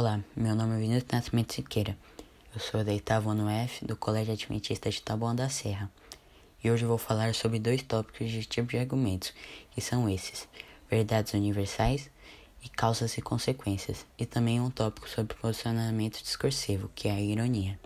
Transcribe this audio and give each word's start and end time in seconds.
Olá, 0.00 0.20
meu 0.36 0.54
nome 0.54 0.76
é 0.76 0.78
Vinícius 0.78 1.10
Nascimento 1.10 1.54
Siqueira. 1.54 1.98
Eu 2.54 2.60
sou 2.60 2.84
da 2.84 2.92
oitavo 2.92 3.30
ano 3.30 3.50
F 3.50 3.84
do 3.84 3.96
Colégio 3.96 4.32
Adventista 4.32 4.88
de 4.88 5.02
Taboão 5.02 5.34
da 5.34 5.48
Serra. 5.48 5.90
E 6.62 6.70
hoje 6.70 6.84
vou 6.84 6.98
falar 6.98 7.34
sobre 7.34 7.58
dois 7.58 7.82
tópicos 7.82 8.30
de 8.30 8.44
tipo 8.44 8.68
de 8.68 8.78
argumentos, 8.78 9.34
que 9.72 9.80
são 9.80 10.08
esses: 10.08 10.48
verdades 10.88 11.34
universais 11.34 12.08
e 12.62 12.68
causas 12.68 13.18
e 13.18 13.20
consequências, 13.20 14.06
e 14.16 14.24
também 14.24 14.60
um 14.60 14.70
tópico 14.70 15.08
sobre 15.08 15.34
posicionamento 15.34 16.22
discursivo, 16.22 16.88
que 16.94 17.08
é 17.08 17.10
a 17.10 17.20
ironia. 17.20 17.76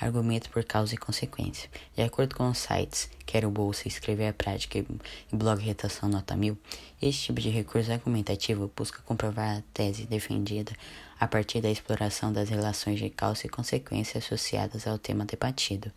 Argumento 0.00 0.50
por 0.50 0.64
causa 0.64 0.94
e 0.94 0.98
consequência. 0.98 1.70
De 1.94 2.02
acordo 2.02 2.34
com 2.34 2.48
os 2.48 2.58
sites 2.58 3.08
Quero 3.24 3.50
Bolsa, 3.50 3.86
Escrever 3.86 4.28
a 4.28 4.32
Prática 4.32 4.78
e 4.78 4.86
Blog 5.32 5.60
Retação 5.62 6.08
Nota 6.08 6.36
1000, 6.36 6.58
este 7.00 7.26
tipo 7.26 7.40
de 7.40 7.48
recurso 7.48 7.92
argumentativo 7.92 8.70
busca 8.76 9.02
comprovar 9.02 9.58
a 9.58 9.62
tese 9.72 10.04
defendida 10.06 10.72
a 11.18 11.28
partir 11.28 11.60
da 11.60 11.70
exploração 11.70 12.32
das 12.32 12.48
relações 12.48 12.98
de 12.98 13.08
causa 13.08 13.46
e 13.46 13.48
consequência 13.48 14.18
associadas 14.18 14.86
ao 14.86 14.98
tema 14.98 15.24
debatido. 15.24 15.92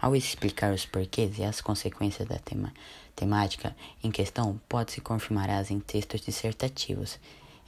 Ao 0.00 0.16
explicar 0.16 0.72
os 0.72 0.86
porquês 0.86 1.38
e 1.38 1.44
as 1.44 1.60
consequências 1.60 2.26
da 2.26 2.38
tema, 2.38 2.72
temática 3.14 3.76
em 4.02 4.10
questão, 4.10 4.58
pode-se 4.68 5.00
confirmar-as 5.00 5.70
em 5.70 5.78
textos 5.78 6.22
dissertativos. 6.22 7.18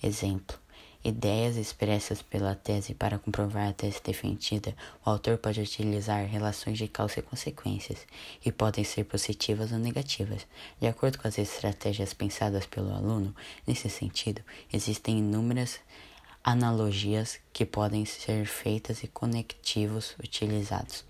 Exemplo: 0.02 0.61
ideias 1.04 1.56
expressas 1.56 2.22
pela 2.22 2.54
tese 2.54 2.94
para 2.94 3.18
comprovar 3.18 3.68
a 3.68 3.72
tese 3.72 4.00
defendida, 4.02 4.74
o 5.04 5.10
autor 5.10 5.36
pode 5.38 5.60
utilizar 5.60 6.24
relações 6.26 6.78
de 6.78 6.86
causa 6.86 7.18
e 7.18 7.22
consequências, 7.22 8.06
que 8.40 8.52
podem 8.52 8.84
ser 8.84 9.04
positivas 9.04 9.72
ou 9.72 9.78
negativas. 9.78 10.46
De 10.80 10.86
acordo 10.86 11.18
com 11.18 11.26
as 11.26 11.38
estratégias 11.38 12.14
pensadas 12.14 12.66
pelo 12.66 12.92
aluno, 12.94 13.34
nesse 13.66 13.90
sentido, 13.90 14.42
existem 14.72 15.18
inúmeras 15.18 15.80
analogias 16.44 17.38
que 17.52 17.64
podem 17.64 18.04
ser 18.04 18.46
feitas 18.46 19.02
e 19.02 19.08
conectivos 19.08 20.14
utilizados, 20.22 21.04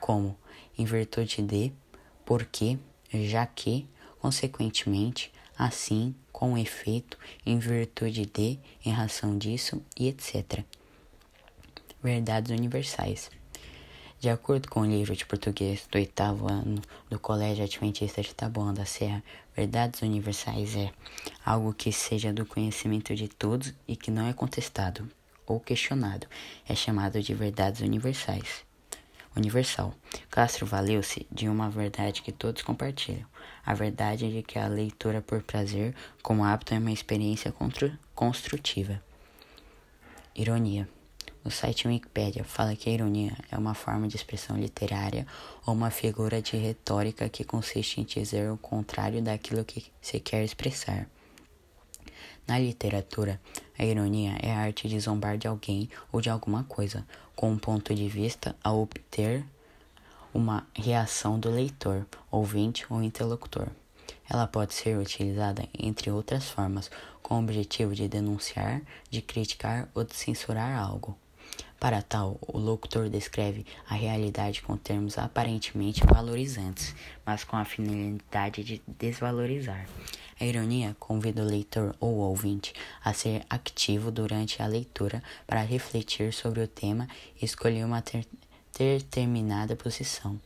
como 0.00 0.36
em 0.78 0.84
virtude 0.84 1.42
de, 1.42 1.72
porque, 2.24 2.78
já 3.12 3.46
que, 3.46 3.88
consequentemente, 4.20 5.32
assim, 5.58 6.14
com 6.32 6.58
efeito, 6.58 7.18
em 7.44 7.58
virtude 7.58 8.26
de, 8.26 8.58
em 8.84 8.90
razão 8.90 9.38
disso 9.38 9.82
e 9.96 10.08
etc. 10.08 10.64
Verdades 12.02 12.50
universais. 12.50 13.30
De 14.18 14.28
acordo 14.28 14.68
com 14.68 14.80
o 14.80 14.86
livro 14.86 15.14
de 15.14 15.24
português 15.24 15.86
do 15.90 15.96
oitavo 15.96 16.50
ano 16.50 16.80
do 17.08 17.18
Colégio 17.18 17.64
Adventista 17.64 18.22
de 18.22 18.34
Taboão 18.34 18.74
da 18.74 18.84
Serra, 18.84 19.22
verdades 19.54 20.02
universais 20.02 20.74
é 20.74 20.92
algo 21.44 21.72
que 21.72 21.92
seja 21.92 22.32
do 22.32 22.44
conhecimento 22.44 23.14
de 23.14 23.28
todos 23.28 23.72
e 23.86 23.94
que 23.94 24.10
não 24.10 24.26
é 24.26 24.32
contestado 24.32 25.08
ou 25.46 25.60
questionado. 25.60 26.26
É 26.68 26.74
chamado 26.74 27.22
de 27.22 27.34
verdades 27.34 27.82
universais 27.82 28.65
universal. 29.36 29.94
Castro 30.30 30.66
valeu-se 30.66 31.26
de 31.30 31.48
uma 31.48 31.68
verdade 31.68 32.22
que 32.22 32.32
todos 32.32 32.62
compartilham: 32.62 33.26
a 33.64 33.74
verdade 33.74 34.32
de 34.32 34.42
que 34.42 34.58
a 34.58 34.66
leitura 34.66 35.20
por 35.20 35.42
prazer, 35.42 35.94
como 36.22 36.44
hábito, 36.44 36.74
é 36.74 36.78
uma 36.78 36.92
experiência 36.92 37.54
construtiva. 38.14 39.02
Ironia. 40.34 40.88
O 41.44 41.50
site 41.50 41.86
Wikipedia 41.86 42.42
fala 42.42 42.74
que 42.74 42.90
a 42.90 42.92
ironia 42.92 43.36
é 43.52 43.56
uma 43.56 43.72
forma 43.72 44.08
de 44.08 44.16
expressão 44.16 44.58
literária 44.58 45.24
ou 45.64 45.74
uma 45.74 45.92
figura 45.92 46.42
de 46.42 46.56
retórica 46.56 47.28
que 47.28 47.44
consiste 47.44 48.00
em 48.00 48.04
dizer 48.04 48.50
o 48.50 48.56
contrário 48.56 49.22
daquilo 49.22 49.64
que 49.64 49.86
se 50.00 50.18
quer 50.18 50.42
expressar. 50.42 51.08
Na 52.48 52.58
literatura, 52.58 53.40
a 53.78 53.84
ironia 53.84 54.36
é 54.40 54.52
a 54.52 54.58
arte 54.58 54.88
de 54.88 54.98
zombar 54.98 55.36
de 55.36 55.46
alguém 55.46 55.88
ou 56.10 56.20
de 56.20 56.30
alguma 56.30 56.64
coisa, 56.64 57.06
com 57.34 57.50
um 57.50 57.58
ponto 57.58 57.94
de 57.94 58.08
vista 58.08 58.56
a 58.62 58.72
obter 58.72 59.44
uma 60.32 60.66
reação 60.74 61.38
do 61.38 61.50
leitor, 61.50 62.06
ouvinte 62.30 62.86
ou 62.90 63.02
interlocutor. 63.02 63.68
Ela 64.28 64.46
pode 64.46 64.74
ser 64.74 64.98
utilizada, 64.98 65.68
entre 65.78 66.10
outras 66.10 66.48
formas, 66.48 66.90
com 67.22 67.36
o 67.36 67.38
objetivo 67.38 67.94
de 67.94 68.08
denunciar, 68.08 68.82
de 69.10 69.22
criticar 69.22 69.88
ou 69.94 70.04
de 70.04 70.14
censurar 70.14 70.78
algo. 70.78 71.16
Para 71.78 72.02
tal, 72.02 72.38
o 72.40 72.58
locutor 72.58 73.08
descreve 73.08 73.66
a 73.88 73.94
realidade 73.94 74.62
com 74.62 74.76
termos 74.76 75.18
aparentemente 75.18 76.04
valorizantes, 76.06 76.94
mas 77.24 77.44
com 77.44 77.56
a 77.56 77.64
finalidade 77.64 78.64
de 78.64 78.82
desvalorizar. 78.86 79.86
A 80.40 80.44
ironia 80.44 80.96
convida 80.98 81.42
o 81.42 81.46
leitor 81.46 81.94
ou 82.00 82.16
ouvinte 82.16 82.74
a 83.04 83.12
ser 83.12 83.44
ativo 83.48 84.10
durante 84.10 84.60
a 84.62 84.66
leitura 84.66 85.22
para 85.46 85.62
refletir 85.62 86.32
sobre 86.32 86.60
o 86.60 86.68
tema 86.68 87.08
e 87.40 87.44
escolher 87.44 87.84
uma 87.84 88.02
ter 88.02 88.26
determinada 88.72 89.74
posição. 89.76 90.40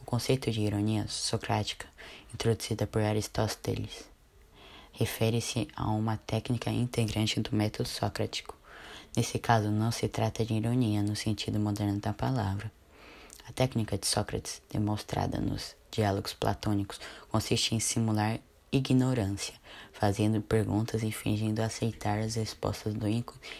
O 0.00 0.04
conceito 0.04 0.50
de 0.50 0.60
ironia 0.60 1.06
socrática, 1.08 1.86
introduzida 2.32 2.86
por 2.86 3.02
Aristóteles, 3.02 4.04
refere-se 4.92 5.66
a 5.74 5.90
uma 5.90 6.16
técnica 6.18 6.70
integrante 6.70 7.40
do 7.40 7.56
método 7.56 7.88
socrático. 7.88 8.61
Nesse 9.14 9.38
caso, 9.38 9.70
não 9.70 9.92
se 9.92 10.08
trata 10.08 10.44
de 10.44 10.54
ironia 10.54 11.02
no 11.02 11.14
sentido 11.14 11.60
moderno 11.60 12.00
da 12.00 12.14
palavra. 12.14 12.72
A 13.46 13.52
técnica 13.52 13.98
de 13.98 14.06
Sócrates, 14.06 14.62
demonstrada 14.70 15.38
nos 15.38 15.76
diálogos 15.90 16.32
platônicos, 16.32 16.98
consiste 17.28 17.74
em 17.74 17.80
simular 17.80 18.40
ignorância, 18.72 19.54
fazendo 19.92 20.40
perguntas 20.40 21.02
e 21.02 21.12
fingindo 21.12 21.60
aceitar 21.60 22.20
as 22.20 22.36
respostas 22.36 22.94
do 22.94 23.06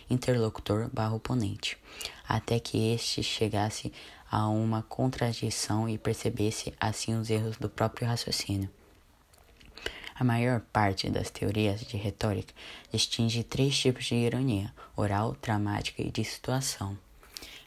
interlocutor 0.08 0.88
barra 0.90 1.14
oponente, 1.14 1.76
até 2.26 2.58
que 2.58 2.94
este 2.94 3.22
chegasse 3.22 3.92
a 4.30 4.48
uma 4.48 4.82
contradição 4.82 5.86
e 5.86 5.98
percebesse 5.98 6.72
assim 6.80 7.14
os 7.14 7.28
erros 7.28 7.58
do 7.58 7.68
próprio 7.68 8.08
raciocínio. 8.08 8.70
A 10.14 10.24
maior 10.24 10.60
parte 10.72 11.10
das 11.10 11.30
teorias 11.30 11.80
de 11.80 11.96
retórica 11.96 12.54
distingue 12.92 13.42
três 13.42 13.78
tipos 13.78 14.04
de 14.04 14.14
ironia: 14.14 14.72
oral, 14.96 15.36
dramática 15.40 16.02
e 16.02 16.10
de 16.10 16.24
situação. 16.24 16.96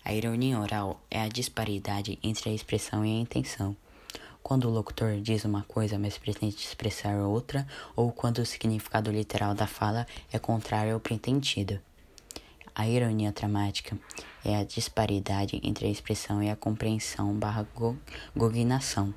A 0.03 0.13
ironia 0.13 0.59
oral 0.59 1.01
é 1.09 1.21
a 1.21 1.27
disparidade 1.27 2.19
entre 2.21 2.49
a 2.49 2.53
expressão 2.53 3.05
e 3.05 3.09
a 3.09 3.19
intenção 3.19 3.75
quando 4.45 4.67
o 4.67 4.71
locutor 4.71 5.19
diz 5.19 5.43
uma 5.43 5.63
coisa, 5.63 5.97
mas 5.97 6.19
pretende 6.19 6.57
expressar 6.57 7.17
outra, 7.17 7.65
ou 7.95 8.11
quando 8.11 8.37
o 8.37 8.45
significado 8.45 9.09
literal 9.09 9.55
da 9.55 9.65
fala 9.65 10.05
é 10.31 10.37
contrário 10.37 10.93
ao 10.93 10.99
pretendido. 10.99 11.79
A 12.75 12.87
ironia 12.87 13.31
dramática 13.31 13.97
é 14.43 14.55
a 14.55 14.63
disparidade 14.63 15.59
entre 15.63 15.87
a 15.87 15.89
expressão 15.89 16.43
e 16.43 16.51
a 16.51 16.55
compreensão 16.55 17.33
barra 17.33 17.65
cognação. 18.37 19.11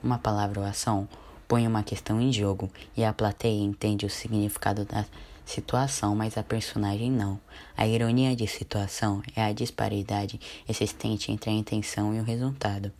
Uma 0.00 0.18
palavra 0.18 0.60
ou 0.60 0.66
ação 0.66 1.08
põe 1.50 1.66
uma 1.66 1.82
questão 1.82 2.20
em 2.20 2.32
jogo 2.32 2.70
e 2.96 3.02
a 3.02 3.12
plateia 3.12 3.60
entende 3.60 4.06
o 4.06 4.08
significado 4.08 4.84
da 4.84 5.04
situação, 5.44 6.14
mas 6.14 6.38
a 6.38 6.44
personagem 6.44 7.10
não. 7.10 7.40
A 7.76 7.88
ironia 7.88 8.36
de 8.36 8.46
situação 8.46 9.20
é 9.34 9.42
a 9.42 9.52
disparidade 9.52 10.40
existente 10.68 11.32
entre 11.32 11.50
a 11.50 11.52
intenção 11.52 12.14
e 12.14 12.20
o 12.20 12.22
resultado. 12.22 12.92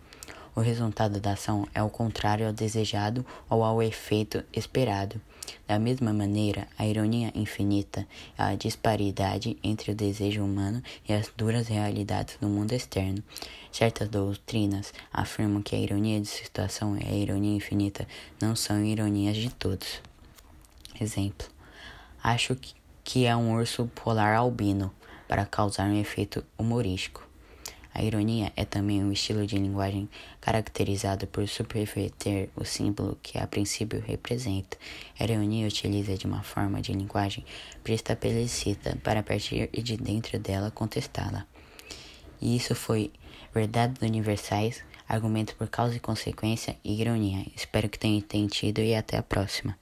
O 0.61 0.63
resultado 0.63 1.19
da 1.19 1.33
ação 1.33 1.67
é 1.75 1.83
o 1.83 1.89
contrário 1.89 2.47
ao 2.47 2.53
desejado 2.53 3.25
ou 3.49 3.65
ao 3.65 3.83
efeito 3.83 4.45
esperado. 4.53 5.19
Da 5.67 5.79
mesma 5.79 6.13
maneira, 6.13 6.69
a 6.77 6.87
ironia 6.87 7.33
infinita 7.35 8.07
é 8.37 8.43
a 8.43 8.55
disparidade 8.55 9.57
entre 9.65 9.91
o 9.91 9.95
desejo 9.95 10.45
humano 10.45 10.83
e 11.09 11.15
as 11.15 11.33
duras 11.35 11.67
realidades 11.67 12.37
do 12.39 12.47
mundo 12.47 12.73
externo. 12.73 13.25
Certas 13.73 14.11
doutrinas 14.11 14.93
afirmam 15.11 15.63
que 15.63 15.75
a 15.75 15.79
ironia 15.79 16.21
de 16.21 16.29
situação 16.29 16.95
e 16.99 17.09
a 17.09 17.17
ironia 17.17 17.57
infinita 17.57 18.07
não 18.39 18.55
são 18.55 18.85
ironias 18.85 19.39
de 19.39 19.49
todos. 19.49 20.03
Exemplo: 21.01 21.49
Acho 22.23 22.55
que 23.03 23.25
é 23.25 23.35
um 23.35 23.55
urso 23.55 23.91
polar 23.95 24.37
albino 24.37 24.93
para 25.27 25.47
causar 25.47 25.89
um 25.89 25.99
efeito 25.99 26.45
humorístico. 26.59 27.30
A 27.93 28.03
ironia 28.03 28.53
é 28.57 28.65
também 28.65 29.03
um 29.03 29.11
estilo 29.11 29.47
de 29.47 29.57
linguagem 29.57 30.09
caracterizado 30.41 31.27
por 31.27 31.47
subverter 31.49 32.49
o 32.55 32.65
símbolo 32.65 33.19
que 33.23 33.39
a 33.39 33.47
princípio 33.47 34.01
representa. 34.07 34.77
A 35.19 35.25
ironia 35.25 35.67
utiliza 35.67 36.17
de 36.17 36.27
uma 36.27 36.43
forma 36.43 36.81
de 36.81 36.93
linguagem 36.93 37.45
pré-estabelecida 37.83 38.97
para 39.03 39.23
partir 39.23 39.69
de 39.69 39.97
dentro 39.97 40.39
dela 40.39 40.71
contestá-la. 40.71 41.47
E 42.41 42.57
isso 42.57 42.75
foi 42.75 43.11
Verdades 43.53 44.01
Universais, 44.03 44.83
Argumento 45.09 45.57
por 45.57 45.69
Causa 45.69 45.97
e 45.97 46.01
Consequência 46.01 46.77
e 46.85 47.01
Ironia. 47.01 47.45
Espero 47.57 47.89
que 47.89 47.99
tenham 47.99 48.19
entendido 48.19 48.81
e 48.81 48.95
até 48.95 49.17
a 49.19 49.23
próxima. 49.23 49.77